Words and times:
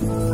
Kính 0.00 0.33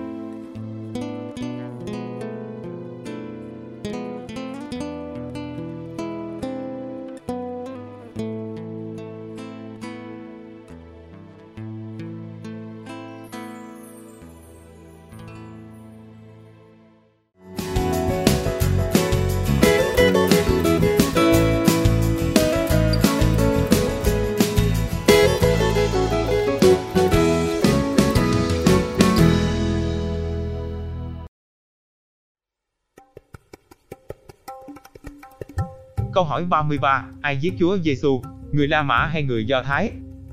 Câu 36.13 36.23
hỏi 36.23 36.45
33, 36.45 37.05
ai 37.21 37.37
giết 37.37 37.53
Chúa 37.59 37.77
Giêsu, 37.77 38.21
người 38.51 38.67
La 38.67 38.83
Mã 38.83 39.05
hay 39.05 39.23
người 39.23 39.45
Do 39.45 39.63
Thái? 39.63 39.91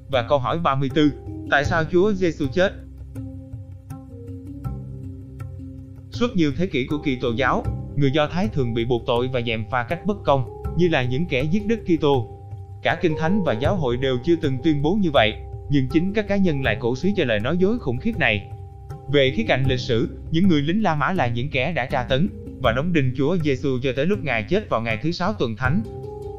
Và 0.08 0.22
câu 0.22 0.38
hỏi 0.38 0.58
34, 0.58 1.10
tại 1.50 1.64
sao 1.64 1.84
Chúa 1.92 2.12
Giêsu 2.12 2.46
chết? 2.52 2.72
Suốt 6.10 6.36
nhiều 6.36 6.52
thế 6.56 6.66
kỷ 6.66 6.86
của 6.86 6.98
Kitô 6.98 7.30
giáo, 7.36 7.64
người 7.96 8.10
Do 8.10 8.26
Thái 8.26 8.48
thường 8.48 8.74
bị 8.74 8.84
buộc 8.84 9.02
tội 9.06 9.28
và 9.32 9.40
dèm 9.46 9.64
pha 9.70 9.82
cách 9.82 10.06
bất 10.06 10.16
công, 10.24 10.62
như 10.76 10.88
là 10.88 11.02
những 11.02 11.26
kẻ 11.26 11.42
giết 11.42 11.66
Đức 11.66 11.80
Kitô. 11.86 12.28
Cả 12.82 12.98
Kinh 13.00 13.16
Thánh 13.18 13.42
và 13.44 13.52
giáo 13.52 13.76
hội 13.76 13.96
đều 13.96 14.18
chưa 14.24 14.36
từng 14.36 14.58
tuyên 14.64 14.82
bố 14.82 14.94
như 14.94 15.10
vậy, 15.12 15.34
nhưng 15.70 15.88
chính 15.88 16.12
các 16.12 16.28
cá 16.28 16.36
nhân 16.36 16.62
lại 16.62 16.76
cổ 16.80 16.96
suý 16.96 17.12
cho 17.16 17.24
lời 17.24 17.40
nói 17.40 17.56
dối 17.58 17.78
khủng 17.78 17.98
khiếp 17.98 18.18
này. 18.18 18.50
Về 19.12 19.32
khía 19.36 19.44
cạnh 19.48 19.64
lịch 19.68 19.80
sử, 19.80 20.18
những 20.30 20.48
người 20.48 20.62
lính 20.62 20.82
La 20.82 20.94
Mã 20.94 21.12
là 21.12 21.26
những 21.26 21.50
kẻ 21.50 21.72
đã 21.72 21.86
tra 21.86 22.02
tấn, 22.02 22.28
và 22.62 22.72
đóng 22.72 22.92
đinh 22.92 23.12
Chúa 23.16 23.36
Giêsu 23.44 23.78
cho 23.82 23.92
tới 23.96 24.06
lúc 24.06 24.18
Ngài 24.22 24.42
chết 24.42 24.68
vào 24.70 24.80
ngày 24.80 24.98
thứ 25.02 25.12
sáu 25.12 25.32
tuần 25.32 25.56
thánh. 25.56 25.82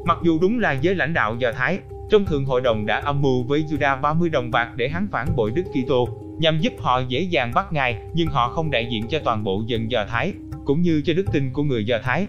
Mặc 0.04 0.18
dù 0.22 0.38
đúng 0.38 0.58
là 0.58 0.72
giới 0.72 0.94
lãnh 0.94 1.14
đạo 1.14 1.36
Do 1.38 1.52
Thái, 1.52 1.78
trong 2.10 2.26
thượng 2.26 2.44
hội 2.44 2.60
đồng 2.60 2.86
đã 2.86 3.00
âm 3.00 3.22
mưu 3.22 3.42
với 3.42 3.64
Juda 3.70 4.00
30 4.00 4.28
đồng 4.28 4.50
bạc 4.50 4.72
để 4.76 4.88
hắn 4.88 5.08
phản 5.12 5.36
bội 5.36 5.52
Đức 5.54 5.62
Kitô, 5.62 6.08
nhằm 6.38 6.60
giúp 6.60 6.72
họ 6.78 7.02
dễ 7.08 7.20
dàng 7.20 7.52
bắt 7.54 7.72
Ngài, 7.72 7.98
nhưng 8.14 8.28
họ 8.28 8.48
không 8.48 8.70
đại 8.70 8.88
diện 8.92 9.06
cho 9.08 9.18
toàn 9.24 9.44
bộ 9.44 9.62
dân 9.66 9.90
Do 9.90 10.04
Thái, 10.08 10.32
cũng 10.64 10.82
như 10.82 11.02
cho 11.04 11.14
đức 11.14 11.24
tin 11.32 11.52
của 11.52 11.62
người 11.62 11.84
Do 11.84 11.98
Thái. 12.02 12.26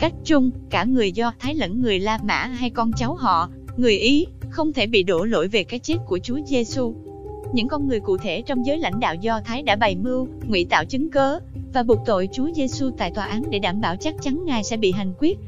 Cách 0.00 0.12
chung, 0.24 0.50
cả 0.70 0.84
người 0.84 1.12
Do 1.12 1.32
Thái 1.38 1.54
lẫn 1.54 1.82
người 1.82 1.98
La 1.98 2.18
Mã 2.24 2.44
hay 2.44 2.70
con 2.70 2.92
cháu 2.92 3.14
họ, 3.14 3.48
người 3.76 3.98
Ý, 3.98 4.26
không 4.50 4.72
thể 4.72 4.86
bị 4.86 5.02
đổ 5.02 5.24
lỗi 5.24 5.48
về 5.48 5.64
cái 5.64 5.80
chết 5.80 5.96
của 6.06 6.18
Chúa 6.18 6.38
Giêsu. 6.46 7.05
Những 7.52 7.68
con 7.68 7.88
người 7.88 8.00
cụ 8.00 8.16
thể 8.16 8.42
trong 8.46 8.66
giới 8.66 8.78
lãnh 8.78 9.00
đạo 9.00 9.14
Do 9.14 9.40
Thái 9.44 9.62
đã 9.62 9.76
bày 9.76 9.96
mưu, 9.96 10.28
ngụy 10.46 10.64
tạo 10.64 10.84
chứng 10.84 11.10
cớ 11.10 11.38
và 11.72 11.82
buộc 11.82 11.98
tội 12.06 12.28
Chúa 12.32 12.50
Giêsu 12.54 12.90
tại 12.98 13.10
tòa 13.10 13.24
án 13.24 13.42
để 13.50 13.58
đảm 13.58 13.80
bảo 13.80 13.96
chắc 13.96 14.14
chắn 14.22 14.44
Ngài 14.44 14.64
sẽ 14.64 14.76
bị 14.76 14.92
hành 14.92 15.12
quyết. 15.18 15.38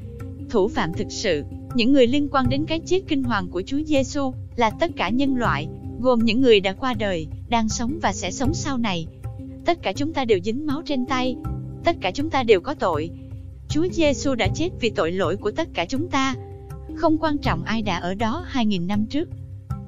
Thủ 0.51 0.69
phạm 0.69 0.93
thực 0.93 1.07
sự, 1.11 1.45
những 1.75 1.93
người 1.93 2.07
liên 2.07 2.29
quan 2.33 2.49
đến 2.49 2.65
cái 2.67 2.81
chết 2.81 3.01
kinh 3.09 3.25
hoàng 3.25 3.49
của 3.49 3.63
Chúa 3.67 3.81
Giêsu 3.87 4.33
là 4.57 4.71
tất 4.71 4.91
cả 4.97 5.09
nhân 5.09 5.37
loại, 5.37 5.69
gồm 6.01 6.19
những 6.19 6.41
người 6.41 6.61
đã 6.61 6.73
qua 6.73 6.95
đời, 6.95 7.27
đang 7.49 7.69
sống 7.69 7.99
và 8.03 8.13
sẽ 8.13 8.31
sống 8.31 8.55
sau 8.55 8.79
này. 8.79 9.07
Tất 9.65 9.83
cả 9.83 9.93
chúng 9.93 10.13
ta 10.13 10.25
đều 10.25 10.39
dính 10.45 10.67
máu 10.67 10.83
trên 10.87 11.07
tay, 11.07 11.37
tất 11.85 11.97
cả 12.01 12.11
chúng 12.11 12.31
ta 12.31 12.43
đều 12.43 12.61
có 12.61 12.75
tội. 12.75 13.11
Chúa 13.69 13.87
Giêsu 13.93 14.35
đã 14.35 14.49
chết 14.55 14.69
vì 14.81 14.91
tội 14.91 15.13
lỗi 15.13 15.37
của 15.37 15.51
tất 15.51 15.69
cả 15.75 15.85
chúng 15.89 16.09
ta. 16.09 16.35
Không 16.95 17.19
quan 17.19 17.39
trọng 17.39 17.63
ai 17.65 17.83
đã 17.83 17.97
ở 17.97 18.15
đó 18.15 18.45
2000 18.47 18.87
năm 18.87 19.07
trước. 19.07 19.29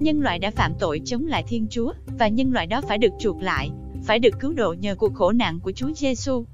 Nhân 0.00 0.20
loại 0.20 0.38
đã 0.38 0.50
phạm 0.50 0.72
tội 0.78 1.00
chống 1.04 1.26
lại 1.26 1.44
Thiên 1.48 1.66
Chúa 1.70 1.92
và 2.18 2.28
nhân 2.28 2.52
loại 2.52 2.66
đó 2.66 2.80
phải 2.88 2.98
được 2.98 3.12
chuộc 3.18 3.42
lại, 3.42 3.70
phải 4.04 4.18
được 4.18 4.34
cứu 4.40 4.52
độ 4.52 4.74
nhờ 4.78 4.94
cuộc 4.94 5.14
khổ 5.14 5.32
nạn 5.32 5.60
của 5.60 5.72
Chúa 5.72 5.90
Giêsu. 5.96 6.44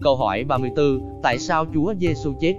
Câu 0.00 0.16
hỏi 0.16 0.44
34, 0.44 1.20
tại 1.22 1.38
sao 1.38 1.66
Chúa 1.74 1.94
Giêsu 2.00 2.32
chết? 2.40 2.54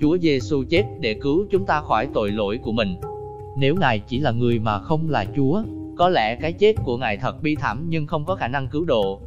Chúa 0.00 0.18
Giêsu 0.18 0.64
chết 0.70 0.84
để 1.00 1.14
cứu 1.14 1.46
chúng 1.50 1.66
ta 1.66 1.80
khỏi 1.80 2.08
tội 2.14 2.30
lỗi 2.30 2.58
của 2.62 2.72
mình. 2.72 2.96
Nếu 3.56 3.74
Ngài 3.80 3.98
chỉ 3.98 4.18
là 4.18 4.30
người 4.30 4.58
mà 4.58 4.78
không 4.78 5.10
là 5.10 5.26
Chúa, 5.36 5.62
có 6.00 6.08
lẽ 6.08 6.36
cái 6.36 6.52
chết 6.52 6.74
của 6.84 6.96
Ngài 6.96 7.16
thật 7.16 7.42
bi 7.42 7.54
thảm 7.54 7.86
nhưng 7.88 8.06
không 8.06 8.24
có 8.24 8.34
khả 8.34 8.48
năng 8.48 8.68
cứu 8.68 8.84
độ. 8.84 9.20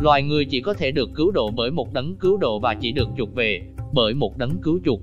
Loài 0.00 0.22
người 0.22 0.44
chỉ 0.44 0.60
có 0.60 0.74
thể 0.74 0.90
được 0.90 1.10
cứu 1.14 1.30
độ 1.30 1.50
bởi 1.56 1.70
một 1.70 1.92
đấng 1.92 2.16
cứu 2.16 2.36
độ 2.36 2.58
và 2.58 2.74
chỉ 2.74 2.92
được 2.92 3.08
chuộc 3.16 3.34
về 3.34 3.62
bởi 3.92 4.14
một 4.14 4.36
đấng 4.36 4.58
cứu 4.62 4.80
chuộc. 4.84 5.00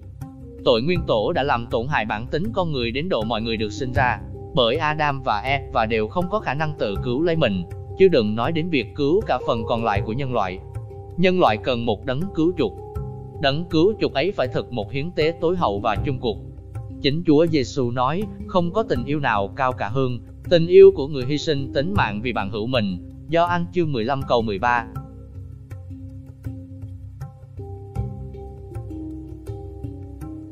Tội 0.65 0.81
nguyên 0.81 0.99
tổ 1.07 1.31
đã 1.31 1.43
làm 1.43 1.67
tổn 1.67 1.87
hại 1.87 2.05
bản 2.05 2.27
tính 2.27 2.43
con 2.53 2.71
người 2.71 2.91
đến 2.91 3.09
độ 3.09 3.23
mọi 3.23 3.41
người 3.41 3.57
được 3.57 3.69
sinh 3.69 3.91
ra 3.93 4.19
bởi 4.55 4.75
Adam 4.75 5.21
và 5.23 5.39
Eve 5.39 5.69
và 5.73 5.85
đều 5.85 6.07
không 6.07 6.29
có 6.29 6.39
khả 6.39 6.53
năng 6.53 6.73
tự 6.79 6.95
cứu 7.03 7.21
lấy 7.21 7.35
mình, 7.35 7.63
chứ 7.97 8.07
đừng 8.07 8.35
nói 8.35 8.51
đến 8.51 8.69
việc 8.69 8.87
cứu 8.95 9.21
cả 9.27 9.39
phần 9.47 9.63
còn 9.67 9.83
lại 9.83 10.01
của 10.05 10.13
nhân 10.13 10.33
loại. 10.33 10.59
Nhân 11.17 11.39
loại 11.39 11.57
cần 11.57 11.85
một 11.85 12.05
đấng 12.05 12.21
cứu 12.35 12.53
chuộc. 12.57 12.73
Đấng 13.41 13.65
cứu 13.69 13.93
chuộc 14.01 14.13
ấy 14.13 14.31
phải 14.31 14.47
thực 14.47 14.73
một 14.73 14.91
hiến 14.91 15.11
tế 15.11 15.33
tối 15.41 15.55
hậu 15.55 15.79
và 15.79 15.95
chung 16.05 16.19
cuộc. 16.19 16.37
Chính 17.01 17.23
Chúa 17.25 17.45
Giêsu 17.47 17.91
nói, 17.91 18.23
không 18.47 18.73
có 18.73 18.83
tình 18.83 19.05
yêu 19.05 19.19
nào 19.19 19.47
cao 19.47 19.73
cả 19.73 19.87
hơn 19.87 20.19
tình 20.49 20.67
yêu 20.67 20.91
của 20.95 21.07
người 21.07 21.25
hy 21.25 21.37
sinh 21.37 21.73
tính 21.73 21.93
mạng 21.93 22.21
vì 22.21 22.33
bạn 22.33 22.49
hữu 22.49 22.67
mình. 22.67 22.97
Do 23.27 23.45
Anh 23.45 23.65
chương 23.73 23.91
15 23.91 24.21
câu 24.27 24.41
13. 24.41 24.85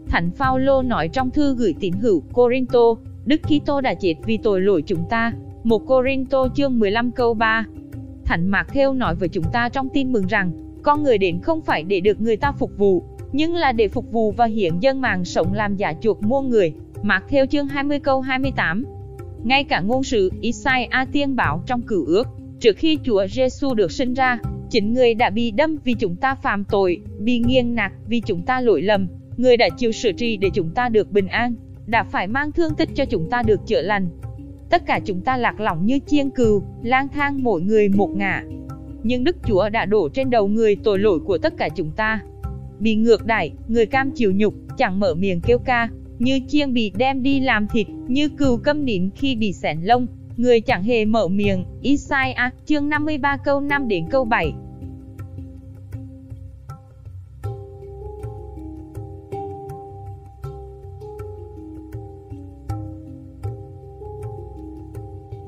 Thánh 0.08 0.32
Phaolô 0.32 0.82
nói 0.82 1.08
trong 1.08 1.30
thư 1.32 1.56
gửi 1.56 1.76
tín 1.80 1.94
hữu 1.94 2.24
Corinto, 2.34 2.80
Đức 3.26 3.42
Kitô 3.42 3.82
đã 3.82 3.94
chết 3.94 4.16
vì 4.26 4.38
tội 4.38 4.62
lỗi 4.62 4.84
chúng 4.86 5.04
ta. 5.10 5.34
1 5.64 5.80
Corinto 5.80 6.48
chương 6.56 6.80
15 6.80 7.12
câu 7.12 7.34
3. 7.34 7.66
Thánh 8.26 8.48
Mạc 8.48 8.64
khêu 8.64 8.94
nói 8.94 9.16
với 9.16 9.30
chúng 9.30 9.46
ta 9.54 9.70
trong 9.70 9.90
tin 9.94 10.12
mừng 10.12 10.28
rằng, 10.28 10.52
con 10.84 11.04
người 11.04 11.18
đến 11.18 11.40
không 11.42 11.62
phải 11.62 11.84
để 11.84 12.00
được 12.00 12.22
người 12.22 12.38
ta 12.38 12.52
phục 12.52 12.78
vụ, 12.78 13.04
nhưng 13.32 13.56
là 13.56 13.72
để 13.72 13.88
phục 13.88 14.12
vụ 14.12 14.32
và 14.32 14.46
hiến 14.46 14.80
dân 14.80 15.02
mạng 15.02 15.26
sống 15.26 15.54
làm 15.54 15.76
giả 15.76 15.94
chuộc 16.02 16.24
mua 16.24 16.42
người. 16.42 16.74
Mạc 17.02 17.24
khêu 17.28 17.46
chương 17.46 17.68
20 17.68 18.00
câu 18.00 18.22
28. 18.22 18.97
Ngay 19.48 19.64
cả 19.64 19.80
ngôn 19.80 20.04
sứ 20.04 20.32
Isaiah 20.42 21.08
tiên 21.12 21.36
bảo 21.36 21.64
trong 21.66 21.82
cửu 21.82 22.06
ước, 22.06 22.28
trước 22.60 22.78
khi 22.78 22.98
Chúa 23.04 23.28
Giêsu 23.28 23.74
được 23.74 23.92
sinh 23.92 24.14
ra, 24.14 24.40
chính 24.70 24.94
người 24.94 25.14
đã 25.14 25.30
bị 25.30 25.52
đâm 25.52 25.78
vì 25.84 25.94
chúng 25.94 26.16
ta 26.16 26.36
phạm 26.36 26.64
tội, 26.64 27.02
bị 27.20 27.40
nghiêng 27.40 27.76
nạc 27.76 27.94
vì 28.08 28.22
chúng 28.22 28.42
ta 28.42 28.62
lỗi 28.62 28.82
lầm, 28.82 29.08
người 29.38 29.58
đã 29.58 29.70
chịu 29.78 29.92
sự 29.92 30.12
trị 30.12 30.38
để 30.38 30.50
chúng 30.54 30.70
ta 30.70 30.90
được 30.90 31.12
bình 31.12 31.28
an, 31.28 31.56
đã 31.86 32.04
phải 32.04 32.28
mang 32.28 32.52
thương 32.52 32.76
tích 32.76 32.90
cho 32.96 33.06
chúng 33.06 33.30
ta 33.30 33.44
được 33.44 33.68
chữa 33.68 33.82
lành. 33.82 34.10
Tất 34.70 34.86
cả 34.86 35.00
chúng 35.06 35.22
ta 35.22 35.38
lạc 35.38 35.60
lõng 35.60 35.86
như 35.86 36.00
chiên 36.08 36.30
cừu, 36.30 36.64
lang 36.84 37.08
thang 37.14 37.44
mỗi 37.44 37.62
người 37.62 37.90
một 37.90 38.10
ngả. 38.16 38.44
Nhưng 39.04 39.24
Đức 39.24 39.36
Chúa 39.46 39.70
đã 39.70 39.86
đổ 39.86 40.10
trên 40.10 40.30
đầu 40.30 40.48
người 40.48 40.76
tội 40.76 41.00
lỗi 41.00 41.20
của 41.20 41.38
tất 41.38 41.58
cả 41.58 41.70
chúng 41.76 41.92
ta. 41.92 42.22
Bị 42.80 42.96
ngược 42.96 43.26
đãi, 43.26 43.52
người 43.68 43.86
cam 43.86 44.12
chịu 44.12 44.32
nhục, 44.36 44.54
chẳng 44.78 45.00
mở 45.00 45.14
miệng 45.14 45.42
kêu 45.42 45.58
ca, 45.58 45.90
như 46.20 46.40
chiên 46.48 46.74
bị 46.74 46.92
đem 46.98 47.24
đi 47.24 47.40
làm 47.40 47.68
thịt, 47.68 47.88
như 48.08 48.30
cừu 48.30 48.58
câm 48.58 48.86
nín 48.86 49.10
khi 49.16 49.36
bị 49.36 49.54
xẻn 49.54 49.82
lông, 49.82 50.08
Người 50.38 50.62
chẳng 50.62 50.84
hề 50.84 51.06
mở 51.06 51.28
miệng, 51.28 51.66
Isaiah, 51.82 52.54
chương 52.66 52.90
53 52.90 53.38
câu 53.38 53.62
5 53.62 53.88
đến 53.88 54.06
câu 54.10 54.26
7. 54.26 54.54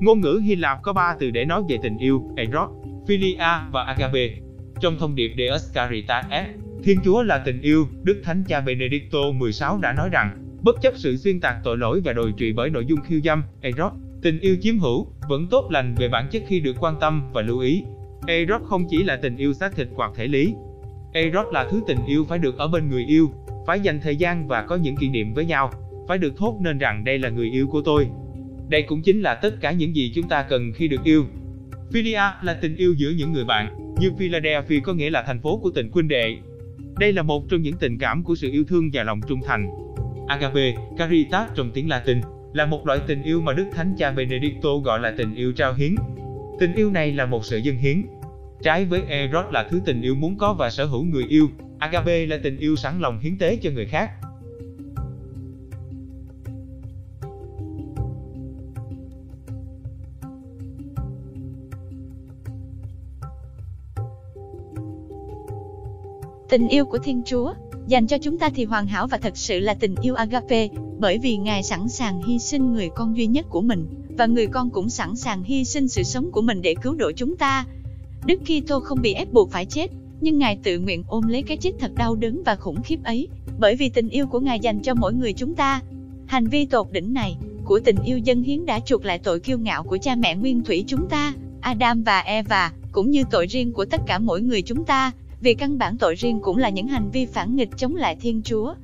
Ngôn 0.00 0.20
ngữ 0.20 0.40
Hy 0.44 0.56
Lạp 0.56 0.82
có 0.82 0.92
ba 0.92 1.16
từ 1.18 1.30
để 1.30 1.44
nói 1.44 1.62
về 1.68 1.78
tình 1.82 1.98
yêu, 1.98 2.22
eros, 2.36 2.70
philia 3.06 3.36
và 3.72 3.84
agape. 3.86 4.28
Trong 4.80 4.96
thông 4.98 5.14
điệp 5.14 5.32
Deus 5.38 5.74
Caritas 5.74 6.26
Thiên 6.84 6.98
Chúa 7.04 7.22
là 7.22 7.38
tình 7.38 7.60
yêu, 7.60 7.86
Đức 8.02 8.20
Thánh 8.24 8.44
Cha 8.48 8.60
Benedicto 8.60 9.18
XVI 9.40 9.66
đã 9.82 9.92
nói 9.92 10.08
rằng, 10.12 10.49
bất 10.62 10.82
chấp 10.82 10.92
sự 10.96 11.16
xuyên 11.16 11.40
tạc 11.40 11.56
tội 11.64 11.78
lỗi 11.78 12.00
và 12.04 12.12
đồi 12.12 12.32
trụy 12.36 12.52
bởi 12.52 12.70
nội 12.70 12.86
dung 12.86 13.00
khiêu 13.00 13.20
dâm, 13.24 13.42
eros, 13.60 13.92
tình 14.22 14.40
yêu 14.40 14.56
chiếm 14.60 14.78
hữu, 14.78 15.06
vẫn 15.28 15.46
tốt 15.50 15.70
lành 15.70 15.94
về 15.94 16.08
bản 16.08 16.28
chất 16.30 16.42
khi 16.46 16.60
được 16.60 16.76
quan 16.80 16.94
tâm 17.00 17.22
và 17.32 17.42
lưu 17.42 17.58
ý. 17.58 17.82
Eros 18.26 18.62
không 18.62 18.84
chỉ 18.90 19.02
là 19.02 19.16
tình 19.16 19.36
yêu 19.36 19.52
xác 19.52 19.76
thịt 19.76 19.88
hoặc 19.94 20.12
thể 20.14 20.26
lý. 20.26 20.54
Eros 21.12 21.52
là 21.52 21.68
thứ 21.70 21.80
tình 21.86 21.98
yêu 22.06 22.24
phải 22.28 22.38
được 22.38 22.58
ở 22.58 22.68
bên 22.68 22.90
người 22.90 23.04
yêu, 23.06 23.30
phải 23.66 23.80
dành 23.80 24.00
thời 24.00 24.16
gian 24.16 24.48
và 24.48 24.62
có 24.62 24.76
những 24.76 24.96
kỷ 24.96 25.08
niệm 25.08 25.34
với 25.34 25.44
nhau, 25.44 25.70
phải 26.08 26.18
được 26.18 26.36
thốt 26.36 26.58
nên 26.60 26.78
rằng 26.78 27.04
đây 27.04 27.18
là 27.18 27.28
người 27.28 27.50
yêu 27.50 27.66
của 27.66 27.82
tôi, 27.82 28.06
đây 28.68 28.82
cũng 28.82 29.02
chính 29.02 29.20
là 29.20 29.34
tất 29.34 29.60
cả 29.60 29.72
những 29.72 29.96
gì 29.96 30.12
chúng 30.14 30.28
ta 30.28 30.42
cần 30.42 30.72
khi 30.74 30.88
được 30.88 31.04
yêu. 31.04 31.24
Philia 31.92 32.20
là 32.42 32.58
tình 32.60 32.76
yêu 32.76 32.94
giữa 32.98 33.10
những 33.10 33.32
người 33.32 33.44
bạn, 33.44 33.94
như 34.00 34.10
Philadelphia 34.18 34.80
có 34.80 34.92
nghĩa 34.92 35.10
là 35.10 35.22
thành 35.22 35.40
phố 35.40 35.58
của 35.58 35.70
tình 35.70 35.90
huynh 35.92 36.08
đệ. 36.08 36.36
Đây 36.98 37.12
là 37.12 37.22
một 37.22 37.48
trong 37.48 37.62
những 37.62 37.76
tình 37.80 37.98
cảm 37.98 38.24
của 38.24 38.34
sự 38.34 38.50
yêu 38.50 38.64
thương 38.64 38.90
và 38.92 39.02
lòng 39.02 39.20
trung 39.28 39.40
thành. 39.46 39.68
Agape, 40.30 40.74
caritas 40.96 41.50
trong 41.54 41.70
tiếng 41.74 41.88
Latin, 41.88 42.20
là 42.52 42.66
một 42.66 42.86
loại 42.86 43.00
tình 43.06 43.22
yêu 43.22 43.40
mà 43.40 43.52
Đức 43.52 43.66
Thánh 43.72 43.94
Cha 43.98 44.10
Benedicto 44.10 44.76
gọi 44.84 45.00
là 45.00 45.14
tình 45.16 45.34
yêu 45.34 45.52
trao 45.52 45.74
hiến. 45.74 45.94
Tình 46.58 46.74
yêu 46.74 46.90
này 46.90 47.12
là 47.12 47.26
một 47.26 47.44
sự 47.44 47.58
dân 47.58 47.76
hiến. 47.76 48.02
Trái 48.62 48.84
với 48.84 49.02
Eros 49.08 49.46
là 49.50 49.68
thứ 49.70 49.80
tình 49.84 50.02
yêu 50.02 50.14
muốn 50.14 50.38
có 50.38 50.54
và 50.54 50.70
sở 50.70 50.84
hữu 50.84 51.04
người 51.04 51.24
yêu, 51.28 51.48
Agape 51.78 52.26
là 52.26 52.38
tình 52.42 52.56
yêu 52.56 52.76
sẵn 52.76 53.00
lòng 53.00 53.18
hiến 53.18 53.38
tế 53.38 53.56
cho 53.56 53.70
người 53.70 53.86
khác. 53.86 54.10
Tình 66.48 66.68
yêu 66.68 66.84
của 66.84 66.98
Thiên 66.98 67.22
Chúa 67.24 67.54
dành 67.90 68.06
cho 68.06 68.18
chúng 68.18 68.38
ta 68.38 68.48
thì 68.48 68.64
hoàn 68.64 68.86
hảo 68.86 69.06
và 69.06 69.18
thật 69.18 69.36
sự 69.36 69.60
là 69.60 69.74
tình 69.74 69.94
yêu 70.02 70.14
agape, 70.14 70.68
bởi 70.98 71.18
vì 71.18 71.36
Ngài 71.36 71.62
sẵn 71.62 71.88
sàng 71.88 72.22
hy 72.22 72.38
sinh 72.38 72.72
người 72.72 72.88
con 72.94 73.16
duy 73.16 73.26
nhất 73.26 73.46
của 73.48 73.60
mình, 73.60 73.86
và 74.18 74.26
người 74.26 74.46
con 74.46 74.70
cũng 74.70 74.90
sẵn 74.90 75.16
sàng 75.16 75.42
hy 75.42 75.64
sinh 75.64 75.88
sự 75.88 76.02
sống 76.02 76.30
của 76.30 76.40
mình 76.40 76.62
để 76.62 76.74
cứu 76.82 76.94
độ 76.94 77.12
chúng 77.16 77.36
ta. 77.36 77.64
Đức 78.26 78.40
Kitô 78.44 78.80
không 78.80 79.02
bị 79.02 79.12
ép 79.12 79.32
buộc 79.32 79.50
phải 79.50 79.66
chết, 79.66 79.90
nhưng 80.20 80.38
Ngài 80.38 80.56
tự 80.62 80.78
nguyện 80.78 81.04
ôm 81.08 81.28
lấy 81.28 81.42
cái 81.42 81.56
chết 81.56 81.70
thật 81.78 81.92
đau 81.96 82.14
đớn 82.14 82.42
và 82.46 82.56
khủng 82.56 82.82
khiếp 82.82 83.04
ấy, 83.04 83.28
bởi 83.58 83.76
vì 83.76 83.88
tình 83.88 84.08
yêu 84.08 84.26
của 84.26 84.40
Ngài 84.40 84.60
dành 84.60 84.80
cho 84.80 84.94
mỗi 84.94 85.14
người 85.14 85.32
chúng 85.32 85.54
ta. 85.54 85.80
Hành 86.26 86.46
vi 86.46 86.66
tột 86.66 86.92
đỉnh 86.92 87.14
này 87.14 87.36
của 87.64 87.80
tình 87.84 87.96
yêu 88.04 88.18
dân 88.18 88.42
hiến 88.42 88.66
đã 88.66 88.80
chuộc 88.80 89.04
lại 89.04 89.18
tội 89.18 89.40
kiêu 89.40 89.58
ngạo 89.58 89.82
của 89.82 89.98
cha 89.98 90.14
mẹ 90.14 90.36
nguyên 90.36 90.64
thủy 90.64 90.84
chúng 90.86 91.08
ta, 91.08 91.32
Adam 91.60 92.02
và 92.02 92.20
Eva, 92.20 92.72
cũng 92.92 93.10
như 93.10 93.24
tội 93.30 93.46
riêng 93.46 93.72
của 93.72 93.84
tất 93.84 94.00
cả 94.06 94.18
mỗi 94.18 94.40
người 94.40 94.62
chúng 94.62 94.84
ta, 94.84 95.12
vì 95.40 95.54
căn 95.54 95.78
bản 95.78 95.96
tội 95.96 96.14
riêng 96.14 96.40
cũng 96.40 96.56
là 96.56 96.68
những 96.68 96.86
hành 96.86 97.10
vi 97.10 97.26
phản 97.26 97.56
nghịch 97.56 97.76
chống 97.76 97.96
lại 97.96 98.16
Thiên 98.20 98.42
Chúa. 98.44 98.74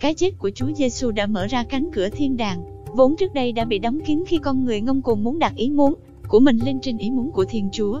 Cái 0.00 0.14
chết 0.14 0.30
của 0.38 0.50
Chúa 0.54 0.72
Giêsu 0.76 1.10
đã 1.10 1.26
mở 1.26 1.46
ra 1.46 1.64
cánh 1.64 1.90
cửa 1.92 2.08
thiên 2.08 2.36
đàng, 2.36 2.64
vốn 2.96 3.16
trước 3.16 3.34
đây 3.34 3.52
đã 3.52 3.64
bị 3.64 3.78
đóng 3.78 4.00
kín 4.00 4.24
khi 4.26 4.38
con 4.38 4.64
người 4.64 4.80
ngông 4.80 5.02
cuồng 5.02 5.24
muốn 5.24 5.38
đặt 5.38 5.52
ý 5.56 5.70
muốn 5.70 5.94
của 6.28 6.40
mình 6.40 6.58
lên 6.64 6.80
trên 6.80 6.98
ý 6.98 7.10
muốn 7.10 7.30
của 7.30 7.44
Thiên 7.44 7.68
Chúa. 7.72 8.00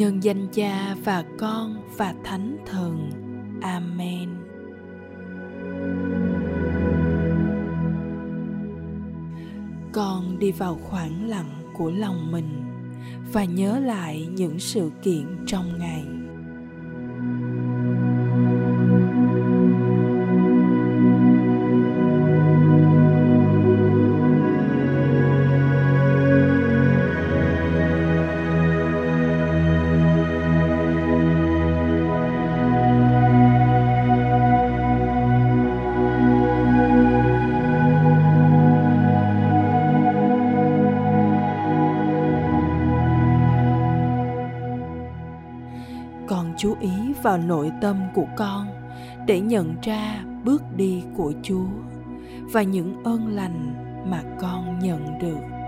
Nhân 0.00 0.22
danh 0.22 0.48
cha 0.52 0.94
và 1.04 1.24
con 1.38 1.82
và 1.96 2.14
thánh 2.24 2.56
thần. 2.66 3.10
Amen. 3.62 4.28
Con 9.92 10.38
đi 10.38 10.52
vào 10.52 10.74
khoảng 10.74 11.28
lặng 11.28 11.72
của 11.78 11.90
lòng 11.90 12.32
mình 12.32 12.64
và 13.32 13.44
nhớ 13.44 13.78
lại 13.78 14.26
những 14.30 14.58
sự 14.58 14.90
kiện 15.02 15.26
trong 15.46 15.78
ngày. 15.78 16.04
Chú 46.58 46.76
ý 46.80 46.90
vào 47.22 47.38
nội 47.38 47.72
tâm 47.80 47.96
của 48.14 48.26
con 48.36 48.66
để 49.26 49.40
nhận 49.40 49.74
ra 49.82 50.24
bước 50.44 50.62
đi 50.76 51.02
của 51.16 51.32
chúa 51.42 51.66
và 52.52 52.62
những 52.62 53.04
ơn 53.04 53.36
lành 53.36 53.74
mà 54.10 54.22
con 54.40 54.78
nhận 54.78 55.18
được. 55.18 55.59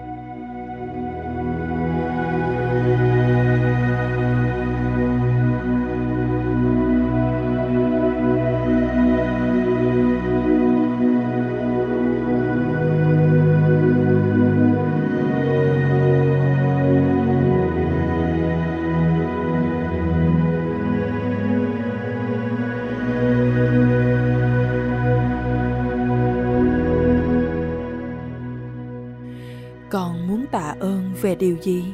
Về 31.22 31.34
điều 31.34 31.56
gì? 31.62 31.84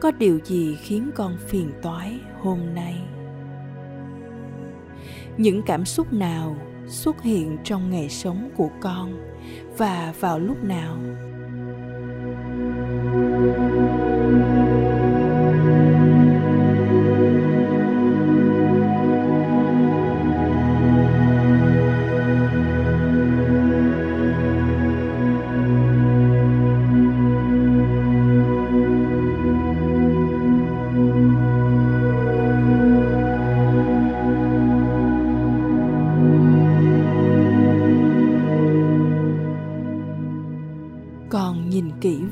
Có 0.00 0.10
điều 0.10 0.38
gì 0.44 0.76
khiến 0.80 1.10
con 1.14 1.36
phiền 1.38 1.72
toái 1.82 2.18
hôm 2.40 2.58
nay? 2.74 2.94
Những 5.36 5.62
cảm 5.66 5.84
xúc 5.84 6.12
nào 6.12 6.56
xuất 6.86 7.22
hiện 7.22 7.58
trong 7.64 7.90
ngày 7.90 8.08
sống 8.08 8.50
của 8.56 8.70
con 8.80 9.34
và 9.76 10.14
vào 10.20 10.38
lúc 10.38 10.64
nào? 10.64 10.96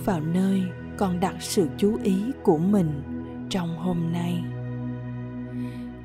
Vào 0.08 0.20
nơi 0.20 0.62
con 0.96 1.20
đặt 1.20 1.34
sự 1.40 1.68
chú 1.76 1.98
ý 2.02 2.32
của 2.42 2.58
mình 2.58 3.02
trong 3.50 3.76
hôm 3.76 4.12
nay. 4.12 4.44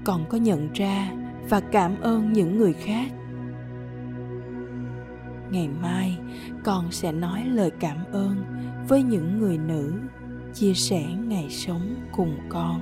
Con 0.03 0.25
có 0.29 0.37
nhận 0.37 0.69
ra 0.73 1.11
và 1.49 1.59
cảm 1.59 2.01
ơn 2.01 2.33
những 2.33 2.57
người 2.57 2.73
khác. 2.73 3.11
Ngày 5.51 5.69
mai, 5.81 6.17
con 6.63 6.91
sẽ 6.91 7.11
nói 7.11 7.45
lời 7.45 7.71
cảm 7.79 7.97
ơn 8.11 8.43
với 8.87 9.03
những 9.03 9.39
người 9.39 9.57
nữ 9.57 9.93
chia 10.53 10.73
sẻ 10.73 11.03
ngày 11.03 11.49
sống 11.49 11.95
cùng 12.11 12.37
con. 12.49 12.81